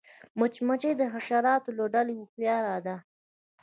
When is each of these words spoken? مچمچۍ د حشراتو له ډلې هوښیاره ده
مچمچۍ 0.39 0.93
د 0.97 1.01
حشراتو 1.13 1.69
له 1.77 1.85
ډلې 1.93 2.13
هوښیاره 2.19 2.75
ده 2.85 2.95